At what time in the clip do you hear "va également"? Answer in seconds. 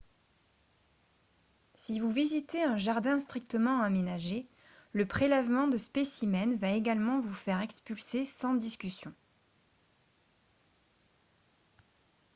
6.57-7.19